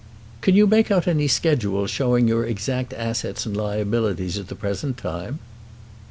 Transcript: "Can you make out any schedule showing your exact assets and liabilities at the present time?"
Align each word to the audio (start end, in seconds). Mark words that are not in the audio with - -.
"Can 0.41 0.55
you 0.55 0.65
make 0.65 0.89
out 0.89 1.07
any 1.07 1.27
schedule 1.27 1.85
showing 1.85 2.27
your 2.27 2.43
exact 2.43 2.91
assets 2.91 3.45
and 3.45 3.55
liabilities 3.55 4.39
at 4.39 4.47
the 4.47 4.55
present 4.55 4.97
time?" 4.97 5.37